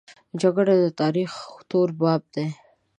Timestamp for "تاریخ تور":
1.01-1.89